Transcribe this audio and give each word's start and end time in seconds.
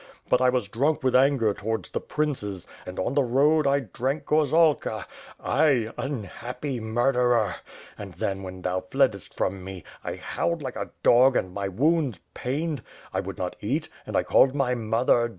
But 0.29 0.41
I 0.41 0.49
was 0.49 0.67
drunk 0.67 1.03
with 1.03 1.15
anger 1.15 1.53
towards 1.53 1.91
the 1.91 1.99
princes, 1.99 2.65
and, 2.87 2.97
on 2.97 3.13
the 3.13 3.21
road, 3.23 3.67
I 3.67 3.81
drank 3.81 4.25
gorzalka— 4.25 5.05
I, 5.39 5.93
unhappy 5.95 6.79
murderer, 6.79 7.57
and 7.99 8.13
then, 8.13 8.41
when 8.41 8.63
thou 8.63 8.79
fleddest 8.79 9.37
from 9.37 9.63
me, 9.63 9.83
I 10.03 10.15
howled 10.15 10.63
like 10.63 10.75
a 10.75 10.89
dog, 11.03 11.35
and 11.35 11.53
my 11.53 11.67
wounds 11.67 12.19
pained— 12.33 12.81
1 13.11 13.25
would 13.25 13.37
not 13.37 13.55
eat, 13.61 13.89
and 14.07 14.17
I 14.17 14.23
called 14.23 14.55
my 14.55 14.73
mother. 14.73 15.29